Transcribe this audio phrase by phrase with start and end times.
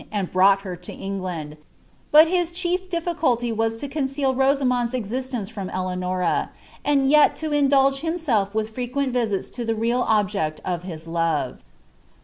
[0.11, 1.57] and brought her to England;
[2.11, 6.49] but his chief difSruliy waa to conceal Rosamond's existence from Elcanora,
[6.83, 11.63] and yet to indulge htmaelf with frequcnl visits to the real ob|ect of his love.